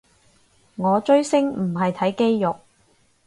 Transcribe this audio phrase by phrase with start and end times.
[0.77, 2.59] 我追星唔係睇肌肉